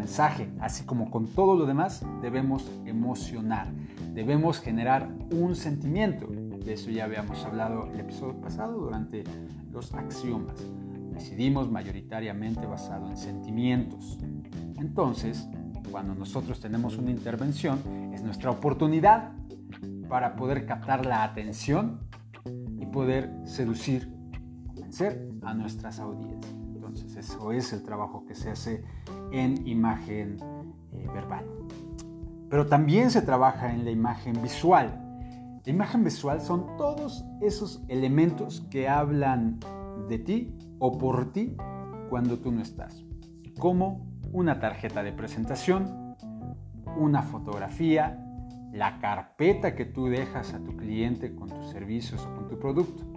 mensaje, 0.01 0.51
así 0.61 0.85
como 0.85 1.11
con 1.11 1.27
todo 1.27 1.55
lo 1.55 1.67
demás, 1.67 2.05
debemos 2.23 2.71
emocionar, 2.87 3.69
debemos 4.15 4.59
generar 4.59 5.11
un 5.31 5.55
sentimiento. 5.55 6.27
De 6.27 6.73
eso 6.73 6.91
ya 6.91 7.05
habíamos 7.05 7.45
hablado 7.45 7.87
el 7.93 8.01
episodio 8.01 8.41
pasado 8.41 8.79
durante 8.79 9.25
los 9.71 9.93
axiomas. 9.95 10.57
Decidimos 11.13 11.71
mayoritariamente 11.71 12.67
basado 12.67 13.11
en 13.11 13.17
sentimientos. 13.19 14.19
Entonces, 14.79 15.47
cuando 15.91 16.15
nosotros 16.15 16.61
tenemos 16.61 16.97
una 16.97 17.11
intervención, 17.11 17.79
es 18.15 18.23
nuestra 18.23 18.51
oportunidad 18.51 19.33
para 20.09 20.35
poder 20.35 20.65
captar 20.65 21.05
la 21.05 21.25
atención 21.25 22.01
y 22.79 22.87
poder 22.87 23.31
seducir, 23.45 24.11
convencer 24.67 25.29
a 25.43 25.53
nuestras 25.53 26.01
audiencias. 26.01 26.60
Eso 27.21 27.53
es 27.53 27.75
el 27.75 27.83
trabajo 27.83 28.25
que 28.25 28.35
se 28.35 28.49
hace 28.51 28.83
en 29.31 29.67
imagen 29.69 30.39
eh, 30.91 31.07
verbal. 31.13 31.45
Pero 32.49 32.67
también 32.67 33.11
se 33.11 33.21
trabaja 33.21 33.75
en 33.75 33.85
la 33.85 33.91
imagen 33.91 34.41
visual. 34.41 34.99
La 35.63 35.71
imagen 35.71 36.03
visual 36.03 36.41
son 36.41 36.79
todos 36.79 37.27
esos 37.43 37.85
elementos 37.89 38.67
que 38.71 38.89
hablan 38.89 39.61
de 40.09 40.19
ti 40.19 40.57
o 40.79 40.97
por 40.97 41.31
ti 41.31 41.59
cuando 42.09 42.39
tú 42.39 42.53
no 42.53 42.63
estás. 42.63 43.05
Como 43.59 44.11
una 44.33 44.59
tarjeta 44.59 45.03
de 45.03 45.13
presentación, 45.13 46.17
una 46.97 47.23
fotografía, 47.23 48.27
la 48.73 48.99
carpeta 48.99 49.75
que 49.75 49.85
tú 49.85 50.07
dejas 50.07 50.55
a 50.55 50.61
tu 50.61 50.75
cliente 50.75 51.35
con 51.35 51.51
tus 51.51 51.69
servicios 51.69 52.25
o 52.25 52.35
con 52.35 52.49
tu 52.49 52.59
producto. 52.59 53.10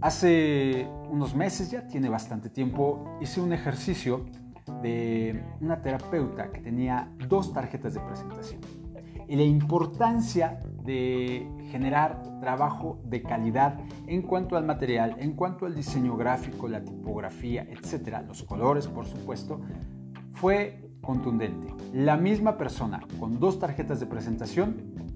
Hace 0.00 0.88
unos 1.10 1.34
meses, 1.34 1.70
ya 1.70 1.86
tiene 1.88 2.08
bastante 2.08 2.50
tiempo, 2.50 3.18
hice 3.20 3.40
un 3.40 3.52
ejercicio 3.52 4.26
de 4.82 5.42
una 5.60 5.82
terapeuta 5.82 6.52
que 6.52 6.60
tenía 6.60 7.10
dos 7.28 7.52
tarjetas 7.52 7.94
de 7.94 8.00
presentación. 8.00 8.60
Y 9.26 9.34
la 9.34 9.42
importancia 9.42 10.60
de 10.84 11.50
generar 11.70 12.22
trabajo 12.40 13.00
de 13.04 13.22
calidad 13.22 13.78
en 14.06 14.22
cuanto 14.22 14.56
al 14.56 14.64
material, 14.64 15.16
en 15.18 15.32
cuanto 15.32 15.66
al 15.66 15.74
diseño 15.74 16.16
gráfico, 16.16 16.68
la 16.68 16.82
tipografía, 16.82 17.66
etcétera, 17.68 18.22
los 18.22 18.44
colores, 18.44 18.86
por 18.86 19.04
supuesto, 19.04 19.60
fue 20.32 20.92
contundente. 21.02 21.74
La 21.92 22.16
misma 22.16 22.56
persona 22.56 23.00
con 23.18 23.40
dos 23.40 23.58
tarjetas 23.58 23.98
de 23.98 24.06
presentación 24.06 25.07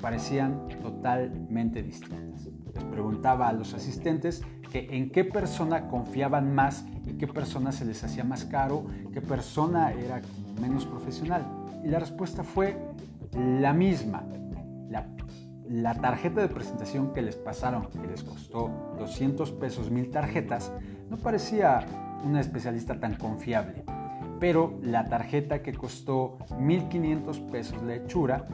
parecían 0.00 0.68
totalmente 0.82 1.82
distintas. 1.82 2.48
Les 2.74 2.84
preguntaba 2.84 3.48
a 3.48 3.52
los 3.52 3.74
asistentes 3.74 4.42
que 4.70 4.88
en 4.96 5.10
qué 5.10 5.24
persona 5.24 5.88
confiaban 5.88 6.54
más 6.54 6.84
y 7.06 7.14
qué 7.14 7.26
persona 7.26 7.72
se 7.72 7.84
les 7.84 8.02
hacía 8.04 8.24
más 8.24 8.44
caro, 8.44 8.86
qué 9.12 9.20
persona 9.20 9.92
era 9.92 10.20
menos 10.60 10.86
profesional. 10.86 11.46
Y 11.84 11.88
la 11.88 11.98
respuesta 11.98 12.42
fue 12.42 12.76
la 13.34 13.72
misma. 13.72 14.24
La, 14.88 15.06
la 15.68 15.94
tarjeta 15.94 16.40
de 16.40 16.48
presentación 16.48 17.12
que 17.12 17.22
les 17.22 17.36
pasaron, 17.36 17.88
que 17.90 18.06
les 18.06 18.22
costó 18.22 18.70
200 18.98 19.52
pesos, 19.52 19.90
mil 19.90 20.10
tarjetas, 20.10 20.72
no 21.08 21.16
parecía 21.16 21.86
una 22.24 22.40
especialista 22.40 22.98
tan 22.98 23.14
confiable. 23.14 23.84
Pero 24.38 24.78
la 24.82 25.08
tarjeta 25.08 25.62
que 25.62 25.74
costó 25.74 26.38
1500 26.58 27.40
pesos 27.40 27.82
la 27.82 27.96
hechura, 27.96 28.46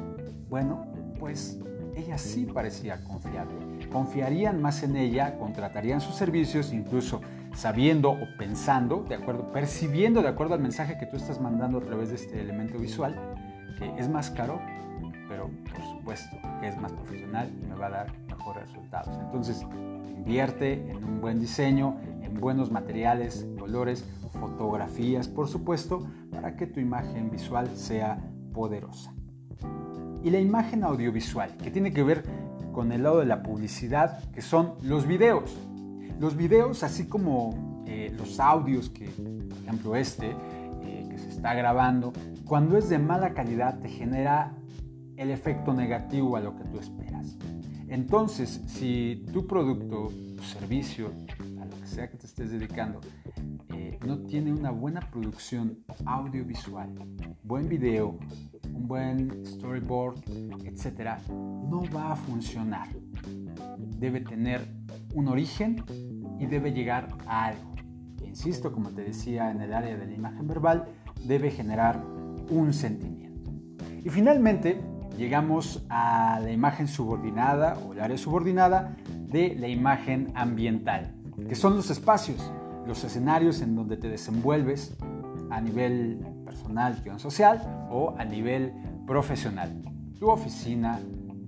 bueno, 0.49 0.87
pues 1.19 1.59
ella 1.97 2.19
sí 2.19 2.47
parecía 2.47 3.03
confiable. 3.05 3.55
confiarían 3.91 4.61
más 4.61 4.83
en 4.83 4.97
ella, 4.97 5.39
contratarían 5.39 6.01
sus 6.01 6.15
servicios, 6.15 6.73
incluso 6.73 7.21
sabiendo 7.55 8.11
o 8.11 8.27
pensando, 8.39 9.05
de 9.09 9.15
acuerdo, 9.15 9.51
percibiendo 9.51 10.21
de 10.21 10.29
acuerdo 10.29 10.55
al 10.55 10.61
mensaje 10.61 10.99
que 10.99 11.07
tú 11.07 11.17
estás 11.17 11.41
mandando 11.41 11.79
a 11.79 11.81
través 11.81 12.11
de 12.11 12.17
este 12.17 12.41
elemento 12.41 12.79
visual, 12.79 13.15
que 13.79 13.91
es 13.99 14.09
más 14.09 14.31
caro, 14.31 14.61
pero 15.29 15.51
por 15.73 15.83
supuesto 15.97 16.37
que 16.61 16.69
es 16.69 16.77
más 16.77 16.93
profesional 16.93 17.51
y 17.63 17.67
me 17.67 17.75
va 17.75 17.87
a 17.87 17.91
dar 17.91 18.19
mejores 18.29 18.69
resultados. 18.69 19.17
Entonces, 19.25 19.63
invierte 20.09 20.91
en 20.91 21.03
un 21.03 21.21
buen 21.21 21.41
diseño, 21.41 21.97
en 22.23 22.35
buenos 22.35 22.71
materiales, 22.71 23.47
colores, 23.59 24.05
fotografías, 24.39 25.29
por 25.29 25.49
supuesto, 25.49 26.07
para 26.31 26.57
que 26.57 26.67
tu 26.67 26.81
imagen 26.81 27.31
visual 27.31 27.69
sea 27.75 28.19
poderosa. 28.53 29.15
Y 30.23 30.31
la 30.31 30.41
imagen 30.41 30.85
audiovisual, 30.85 31.57
que 31.57 31.71
tiene 31.71 31.93
que 31.93 32.03
ver 32.03 32.25
con 32.73 32.93
el 32.93 33.05
lado 33.05 33.21
de 33.21 33.27
la 33.27 33.43
publicidad, 33.43 34.23
que 34.33 34.43
son 34.43 34.75
los 34.83 35.07
videos. 35.07 35.57
Los 36.19 36.37
videos, 36.37 36.83
así 36.83 37.07
como 37.07 37.83
eh, 37.87 38.13
los 38.17 38.41
audios, 38.41 38.91
que 38.91 39.07
por 39.07 39.59
ejemplo 39.63 39.97
este, 39.97 40.31
eh, 40.83 41.07
que 41.11 41.19
se 41.19 41.29
está 41.29 41.55
grabando, 41.55 42.13
cuando 42.45 42.77
es 42.77 42.89
de 42.89 42.99
mala 42.99 43.33
calidad 43.33 43.79
te 43.81 43.89
genera 43.89 44.53
el 45.17 45.31
efecto 45.31 45.73
negativo 45.73 46.37
a 46.37 46.41
lo 46.41 46.57
que 46.57 46.65
tú 46.65 46.79
esperas. 46.79 47.37
Entonces, 47.89 48.61
si 48.67 49.25
tu 49.33 49.47
producto, 49.47 50.13
tu 50.37 50.43
servicio, 50.43 51.13
a 51.61 51.65
lo 51.65 51.81
que 51.81 51.87
sea 51.87 52.11
que 52.11 52.17
te 52.17 52.27
estés 52.27 52.51
dedicando, 52.51 53.01
eh, 53.75 53.99
no 54.05 54.19
tiene 54.19 54.53
una 54.53 54.71
buena 54.71 55.01
producción 55.01 55.79
audiovisual, 56.05 56.93
buen 57.45 57.69
video, 57.69 58.19
un 58.77 58.87
buen 58.87 59.47
storyboard, 59.47 60.19
etc., 60.65 61.19
no 61.27 61.83
va 61.95 62.13
a 62.13 62.17
funcionar. 62.17 62.89
Debe 63.79 64.21
tener 64.21 64.61
un 65.15 65.29
origen 65.29 65.83
y 66.39 66.47
debe 66.47 66.73
llegar 66.73 67.09
a 67.27 67.47
algo. 67.47 67.75
Insisto, 68.25 68.73
como 68.73 68.91
te 68.91 69.03
decía 69.03 69.51
en 69.51 69.63
el 69.63 69.73
área 69.73 69.97
de 69.97 70.07
la 70.07 70.13
imagen 70.13 70.47
verbal, 70.47 70.85
debe 71.25 71.51
generar 71.51 72.05
un 72.51 72.73
sentimiento. 72.73 73.51
Y 74.05 74.11
finalmente, 74.11 74.81
llegamos 75.17 75.85
a 75.89 76.39
la 76.41 76.53
imagen 76.53 76.87
subordinada 76.87 77.79
o 77.79 77.95
el 77.95 78.01
área 78.01 78.19
subordinada 78.19 78.97
de 79.09 79.57
la 79.57 79.69
imagen 79.69 80.33
ambiental, 80.35 81.15
que 81.49 81.55
son 81.55 81.77
los 81.77 81.91
espacios, 81.91 82.53
los 82.87 83.03
escenarios 83.03 83.63
en 83.63 83.75
donde 83.75 83.97
te 83.97 84.09
desenvuelves 84.09 84.97
a 85.51 85.61
nivel 85.61 86.36
personal, 86.57 86.97
social 87.19 87.61
o 87.91 88.15
a 88.19 88.25
nivel 88.25 88.73
profesional. 89.07 89.71
Tu 90.19 90.29
oficina, 90.29 90.99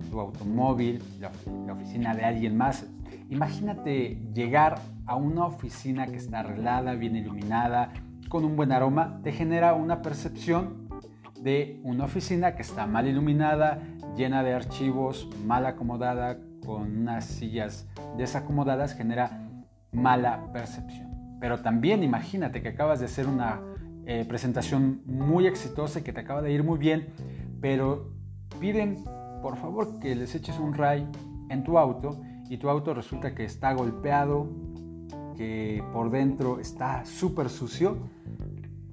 tu 0.09 0.19
automóvil, 0.19 1.01
la, 1.19 1.31
la 1.65 1.73
oficina 1.73 2.15
de 2.15 2.23
alguien 2.23 2.55
más. 2.55 2.85
Imagínate 3.29 4.21
llegar 4.33 4.79
a 5.05 5.15
una 5.15 5.45
oficina 5.45 6.05
que 6.07 6.17
está 6.17 6.39
arreglada, 6.39 6.93
bien 6.93 7.15
iluminada, 7.15 7.91
con 8.29 8.45
un 8.45 8.55
buen 8.55 8.71
aroma, 8.71 9.19
te 9.23 9.31
genera 9.31 9.73
una 9.73 10.01
percepción 10.01 10.87
de 11.41 11.79
una 11.83 12.05
oficina 12.05 12.55
que 12.55 12.61
está 12.61 12.85
mal 12.85 13.07
iluminada, 13.07 13.79
llena 14.15 14.43
de 14.43 14.53
archivos, 14.53 15.29
mal 15.45 15.65
acomodada, 15.65 16.37
con 16.65 16.97
unas 16.97 17.25
sillas 17.25 17.87
desacomodadas, 18.17 18.93
genera 18.93 19.49
mala 19.91 20.51
percepción. 20.53 21.09
Pero 21.39 21.59
también 21.59 22.03
imagínate 22.03 22.61
que 22.61 22.69
acabas 22.69 22.99
de 22.99 23.05
hacer 23.05 23.25
una 23.25 23.61
eh, 24.11 24.25
presentación 24.25 25.03
muy 25.05 25.45
exitosa 25.45 26.03
que 26.03 26.11
te 26.11 26.21
acaba 26.21 26.41
de 26.41 26.51
ir 26.51 26.63
muy 26.63 26.79
bien, 26.79 27.09
pero 27.61 28.09
piden 28.59 29.03
por 29.43 29.55
favor 29.55 29.99
que 29.99 30.15
les 30.15 30.33
eches 30.33 30.57
un 30.57 30.73
ray 30.73 31.07
en 31.49 31.63
tu 31.63 31.77
auto 31.77 32.19
y 32.49 32.57
tu 32.57 32.71
auto 32.71 32.95
resulta 32.95 33.35
que 33.35 33.43
está 33.43 33.71
golpeado, 33.73 34.49
que 35.37 35.83
por 35.93 36.09
dentro 36.09 36.59
está 36.59 37.05
súper 37.05 37.49
sucio, 37.49 37.99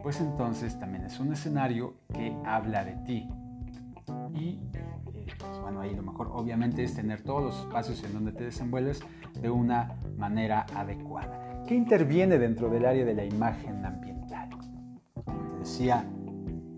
pues 0.02 0.20
entonces 0.20 0.78
también 0.78 1.06
es 1.06 1.18
un 1.18 1.32
escenario 1.32 1.94
que 2.12 2.36
habla 2.44 2.84
de 2.84 2.96
ti. 3.06 3.26
Y 4.34 4.60
eh, 4.74 5.26
pues 5.38 5.58
bueno, 5.62 5.80
ahí 5.80 5.94
lo 5.94 6.02
mejor 6.02 6.28
obviamente 6.30 6.84
es 6.84 6.94
tener 6.94 7.22
todos 7.22 7.42
los 7.42 7.58
espacios 7.60 8.04
en 8.04 8.12
donde 8.12 8.32
te 8.32 8.44
desenvuelves 8.44 9.00
de 9.40 9.48
una 9.48 9.96
manera 10.18 10.66
adecuada. 10.74 11.64
¿Qué 11.66 11.74
interviene 11.74 12.38
dentro 12.38 12.68
del 12.68 12.84
área 12.84 13.06
de 13.06 13.14
la 13.14 13.24
imagen 13.24 13.82
ambiental? 13.82 14.15
Decía, 15.66 16.06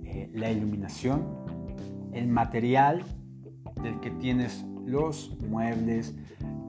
eh, 0.07 0.31
la 0.33 0.51
iluminación, 0.51 1.23
el 2.15 2.27
material 2.27 3.05
del 3.83 4.01
que 4.01 4.11
tienes 4.13 4.65
los 4.87 5.37
muebles, 5.47 6.15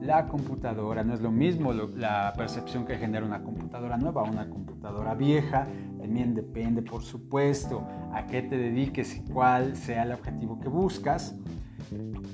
la 0.02 0.28
computadora, 0.28 1.02
no 1.02 1.14
es 1.14 1.22
lo 1.22 1.30
mismo 1.30 1.72
la 1.72 2.34
percepción 2.36 2.84
que 2.84 2.98
genera 2.98 3.24
una 3.24 3.42
computadora 3.42 3.96
nueva 3.96 4.22
o 4.22 4.30
una 4.30 4.50
computadora 4.50 5.14
vieja, 5.14 5.66
también 5.98 6.34
depende 6.34 6.82
por 6.82 7.02
supuesto 7.02 7.88
a 8.12 8.26
qué 8.26 8.42
te 8.42 8.58
dediques 8.58 9.16
y 9.16 9.22
cuál 9.22 9.74
sea 9.74 10.02
el 10.02 10.12
objetivo 10.12 10.60
que 10.60 10.68
buscas. 10.68 11.34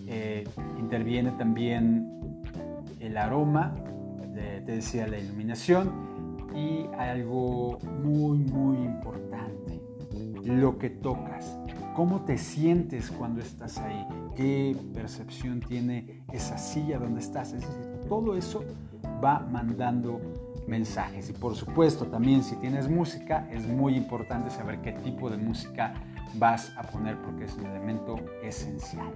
Eh, 0.08 0.42
interviene 0.80 1.30
también 1.30 2.42
el 2.98 3.16
aroma, 3.16 3.72
te 4.34 4.72
decía 4.72 5.06
la 5.06 5.16
iluminación 5.16 6.16
y 6.56 6.86
algo 6.98 7.78
muy 8.02 8.38
muy 8.38 8.78
importante, 8.78 9.75
lo 10.46 10.78
que 10.78 10.90
tocas 10.90 11.58
cómo 11.96 12.20
te 12.20 12.36
sientes 12.36 13.10
cuando 13.10 13.40
estás 13.40 13.78
ahí, 13.78 14.06
qué 14.36 14.76
percepción 14.92 15.60
tiene 15.60 16.22
esa 16.30 16.58
silla 16.58 16.98
donde 16.98 17.20
estás. 17.20 17.54
Es 17.54 17.62
decir, 17.62 18.00
todo 18.06 18.36
eso 18.36 18.62
va 19.24 19.40
mandando 19.50 20.20
mensajes. 20.68 21.30
Y 21.30 21.32
por 21.32 21.54
supuesto, 21.54 22.04
también 22.08 22.44
si 22.44 22.54
tienes 22.56 22.90
música, 22.90 23.48
es 23.50 23.66
muy 23.66 23.96
importante 23.96 24.50
saber 24.50 24.82
qué 24.82 24.92
tipo 24.92 25.30
de 25.30 25.38
música 25.38 25.94
vas 26.34 26.70
a 26.76 26.82
poner 26.82 27.16
porque 27.22 27.46
es 27.46 27.54
un 27.54 27.64
elemento 27.64 28.16
esencial. 28.42 29.14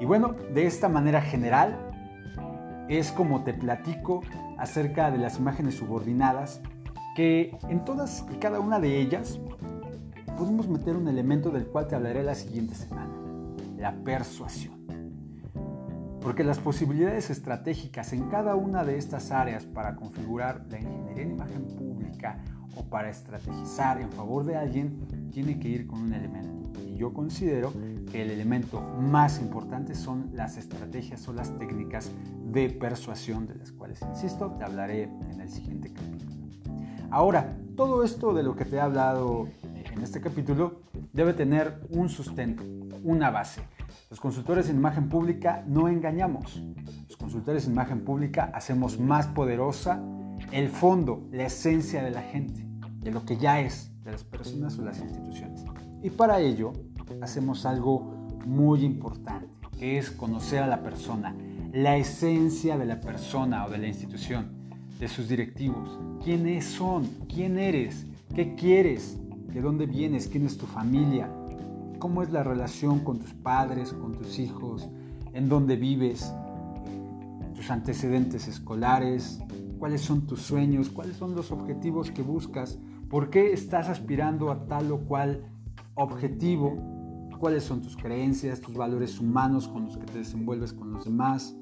Y 0.00 0.04
bueno, 0.04 0.34
de 0.52 0.66
esta 0.66 0.88
manera 0.88 1.22
general, 1.22 1.78
es 2.88 3.12
como 3.12 3.44
te 3.44 3.54
platico 3.54 4.22
acerca 4.58 5.12
de 5.12 5.18
las 5.18 5.38
imágenes 5.38 5.76
subordinadas, 5.76 6.60
que 7.14 7.56
en 7.68 7.84
todas 7.84 8.26
y 8.34 8.38
cada 8.38 8.58
una 8.58 8.80
de 8.80 8.98
ellas 8.98 9.38
podemos 10.40 10.68
meter 10.68 10.96
un 10.96 11.06
elemento 11.06 11.50
del 11.50 11.66
cual 11.66 11.86
te 11.86 11.94
hablaré 11.96 12.22
la 12.22 12.34
siguiente 12.34 12.74
semana, 12.74 13.12
la 13.76 13.92
persuasión. 13.92 14.72
Porque 16.22 16.44
las 16.44 16.58
posibilidades 16.58 17.28
estratégicas 17.28 18.14
en 18.14 18.30
cada 18.30 18.54
una 18.54 18.82
de 18.82 18.96
estas 18.96 19.32
áreas 19.32 19.66
para 19.66 19.96
configurar 19.96 20.64
la 20.70 20.80
ingeniería 20.80 21.24
en 21.24 21.32
imagen 21.32 21.66
pública 21.76 22.42
o 22.74 22.84
para 22.84 23.10
estrategizar 23.10 24.00
en 24.00 24.10
favor 24.12 24.46
de 24.46 24.56
alguien 24.56 25.06
tiene 25.30 25.60
que 25.60 25.68
ir 25.68 25.86
con 25.86 26.00
un 26.00 26.14
elemento. 26.14 26.80
Y 26.88 26.96
yo 26.96 27.12
considero 27.12 27.74
que 28.10 28.22
el 28.22 28.30
elemento 28.30 28.80
más 28.80 29.42
importante 29.42 29.94
son 29.94 30.30
las 30.32 30.56
estrategias 30.56 31.28
o 31.28 31.34
las 31.34 31.50
técnicas 31.58 32.10
de 32.50 32.70
persuasión 32.70 33.46
de 33.46 33.56
las 33.56 33.72
cuales, 33.72 34.00
insisto, 34.08 34.52
te 34.52 34.64
hablaré 34.64 35.02
en 35.02 35.38
el 35.38 35.50
siguiente 35.50 35.92
capítulo. 35.92 36.32
Ahora, 37.10 37.58
todo 37.76 38.04
esto 38.04 38.32
de 38.32 38.42
lo 38.42 38.56
que 38.56 38.64
te 38.64 38.76
he 38.76 38.80
hablado 38.80 39.48
en 39.92 40.02
este 40.02 40.20
capítulo 40.20 40.82
debe 41.12 41.32
tener 41.32 41.80
un 41.90 42.08
sustento, 42.08 42.62
una 43.02 43.30
base. 43.30 43.62
Los 44.08 44.20
consultores 44.20 44.68
en 44.68 44.76
imagen 44.76 45.08
pública 45.08 45.64
no 45.66 45.88
engañamos. 45.88 46.62
Los 47.08 47.16
consultores 47.16 47.66
en 47.66 47.72
imagen 47.72 48.04
pública 48.04 48.50
hacemos 48.54 48.98
más 48.98 49.26
poderosa 49.28 50.02
el 50.52 50.68
fondo, 50.68 51.28
la 51.30 51.44
esencia 51.44 52.02
de 52.02 52.10
la 52.10 52.22
gente, 52.22 52.66
de 53.00 53.10
lo 53.10 53.24
que 53.24 53.36
ya 53.36 53.60
es, 53.60 53.92
de 54.04 54.12
las 54.12 54.24
personas 54.24 54.78
o 54.78 54.82
las 54.82 54.98
instituciones. 55.00 55.64
Y 56.02 56.10
para 56.10 56.40
ello 56.40 56.72
hacemos 57.20 57.66
algo 57.66 58.26
muy 58.46 58.84
importante, 58.84 59.48
que 59.78 59.98
es 59.98 60.10
conocer 60.10 60.62
a 60.62 60.66
la 60.66 60.82
persona, 60.82 61.36
la 61.72 61.96
esencia 61.96 62.78
de 62.78 62.86
la 62.86 63.00
persona 63.00 63.66
o 63.66 63.70
de 63.70 63.78
la 63.78 63.86
institución, 63.86 64.52
de 64.98 65.08
sus 65.08 65.28
directivos, 65.28 65.98
quiénes 66.22 66.64
son, 66.64 67.06
quién 67.28 67.58
eres, 67.58 68.06
qué 68.34 68.54
quieres, 68.54 69.19
de 69.52 69.60
dónde 69.60 69.86
vienes, 69.86 70.28
quién 70.28 70.46
es 70.46 70.56
tu 70.56 70.66
familia, 70.66 71.30
cómo 71.98 72.22
es 72.22 72.30
la 72.30 72.42
relación 72.42 73.00
con 73.00 73.18
tus 73.18 73.34
padres, 73.34 73.92
con 73.92 74.12
tus 74.12 74.38
hijos, 74.38 74.88
en 75.32 75.48
dónde 75.48 75.76
vives, 75.76 76.32
tus 77.54 77.70
antecedentes 77.70 78.48
escolares, 78.48 79.40
cuáles 79.78 80.00
son 80.00 80.26
tus 80.26 80.40
sueños, 80.42 80.90
cuáles 80.90 81.16
son 81.16 81.34
los 81.34 81.52
objetivos 81.52 82.10
que 82.10 82.22
buscas, 82.22 82.78
por 83.08 83.30
qué 83.30 83.52
estás 83.52 83.88
aspirando 83.88 84.50
a 84.50 84.66
tal 84.66 84.90
o 84.92 85.00
cual 85.00 85.44
objetivo, 85.94 86.76
cuáles 87.38 87.64
son 87.64 87.80
tus 87.80 87.96
creencias, 87.96 88.60
tus 88.60 88.74
valores 88.74 89.18
humanos 89.18 89.66
con 89.66 89.84
los 89.84 89.96
que 89.96 90.06
te 90.06 90.18
desenvuelves 90.18 90.72
con 90.72 90.92
los 90.92 91.04
demás, 91.04 91.56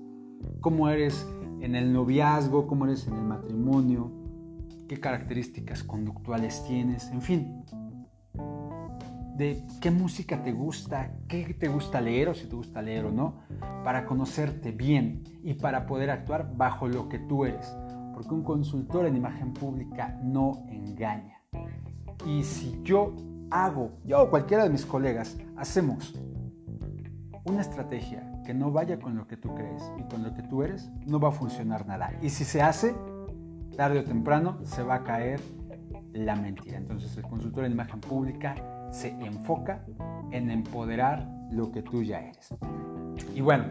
cómo 0.61 0.89
eres 0.89 1.27
en 1.61 1.75
el 1.75 1.93
noviazgo, 1.93 2.67
cómo 2.67 2.85
eres 2.85 3.07
en 3.07 3.15
el 3.15 3.25
matrimonio, 3.25 4.13
qué 4.89 4.99
características 4.99 5.85
conductuales 5.85 6.65
tienes, 6.67 7.09
en 7.11 7.23
fin. 7.23 7.65
De 9.39 9.65
qué 9.81 9.93
música 9.93 10.43
te 10.43 10.53
gusta, 10.53 11.13
qué 11.29 11.55
te 11.55 11.69
gusta 11.69 12.01
leer 12.01 12.29
o 12.29 12.35
si 12.35 12.47
te 12.47 12.57
gusta 12.57 12.83
leer 12.83 13.05
o 13.05 13.13
no, 13.13 13.37
para 13.85 14.05
conocerte 14.05 14.73
bien 14.73 15.23
y 15.45 15.55
para 15.55 15.87
poder 15.87 16.11
actuar 16.11 16.57
bajo 16.57 16.89
lo 16.89 17.09
que 17.09 17.21
tú 17.21 17.45
eres. 17.45 17.75
Porque 18.13 18.35
un 18.35 18.43
consultor 18.43 19.07
en 19.07 19.17
imagen 19.17 19.55
pública 19.55 20.19
no 20.25 20.65
engaña. 20.69 21.41
Y 22.27 22.43
si 22.43 22.81
yo 22.83 23.15
hago, 23.51 23.93
yo 24.05 24.25
o 24.25 24.29
cualquiera 24.29 24.65
de 24.65 24.71
mis 24.71 24.85
colegas, 24.85 25.39
hacemos 25.57 26.21
una 27.45 27.61
estrategia 27.61 28.43
que 28.45 28.53
no 28.53 28.73
vaya 28.73 28.99
con 28.99 29.15
lo 29.15 29.29
que 29.29 29.37
tú 29.37 29.55
crees 29.55 29.83
y 29.99 30.03
con 30.13 30.25
lo 30.25 30.35
que 30.35 30.43
tú 30.43 30.65
eres, 30.65 30.91
no 31.07 31.21
va 31.21 31.29
a 31.29 31.33
funcionar 31.33 31.87
nada. 31.87 32.11
Y 32.21 32.31
si 32.31 32.45
se 32.45 32.61
hace, 32.61 32.93
tarde 33.77 34.01
o 34.01 34.05
temprano 34.05 34.59
se 34.65 34.83
va 34.83 34.97
a 34.97 35.05
caer 35.05 35.41
la 36.13 36.35
mentira. 36.35 36.77
Entonces 36.77 37.17
el 37.17 37.23
consultor 37.23 37.65
en 37.65 37.73
imagen 37.73 38.01
pública 38.01 38.57
se 38.91 39.09
enfoca 39.09 39.85
en 40.31 40.51
empoderar 40.51 41.29
lo 41.51 41.71
que 41.73 41.83
tú 41.83 42.03
ya 42.03 42.21
eres. 42.21 42.55
Y 43.35 43.41
bueno, 43.41 43.65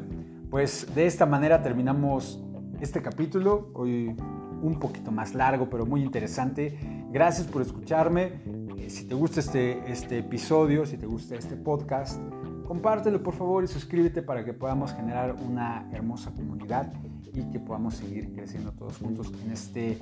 pues 0.49 0.87
de 0.95 1.05
esta 1.05 1.25
manera 1.25 1.61
terminamos 1.61 2.43
este 2.81 3.01
capítulo, 3.01 3.71
hoy 3.73 4.15
un 4.61 4.79
poquito 4.79 5.11
más 5.11 5.33
largo, 5.33 5.69
pero 5.69 5.85
muy 5.85 6.01
interesante. 6.01 6.77
Gracias 7.11 7.47
por 7.47 7.61
escucharme. 7.61 8.41
Eh, 8.77 8.89
si 8.89 9.05
te 9.07 9.15
gusta 9.15 9.39
este, 9.39 9.91
este 9.91 10.19
episodio, 10.19 10.85
si 10.85 10.97
te 10.97 11.05
gusta 11.05 11.35
este 11.35 11.55
podcast, 11.55 12.19
compártelo 12.67 13.21
por 13.23 13.33
favor 13.33 13.63
y 13.63 13.67
suscríbete 13.67 14.21
para 14.21 14.43
que 14.43 14.53
podamos 14.53 14.93
generar 14.93 15.35
una 15.45 15.89
hermosa 15.91 16.31
comunidad 16.31 16.91
y 17.33 17.43
que 17.51 17.59
podamos 17.59 17.95
seguir 17.95 18.33
creciendo 18.33 18.71
todos 18.71 18.97
juntos 18.97 19.31
en 19.43 19.51
este 19.51 19.97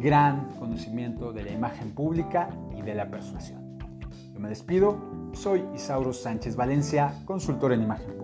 gran 0.00 0.48
conocimiento 0.58 1.32
de 1.32 1.44
la 1.44 1.52
imagen 1.52 1.90
pública 1.90 2.48
y 2.76 2.82
de 2.82 2.94
la 2.94 3.10
persuasión. 3.10 3.67
Me 4.38 4.48
despido, 4.48 4.96
soy 5.32 5.64
Isauro 5.74 6.12
Sánchez 6.12 6.54
Valencia, 6.54 7.12
consultor 7.24 7.72
en 7.72 7.82
imagen. 7.82 8.18